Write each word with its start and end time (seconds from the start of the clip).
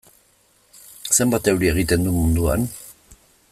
Zenbat 1.17 1.51
euri 1.53 1.71
egiten 1.73 2.09
du 2.09 2.17
munduan? 2.17 2.67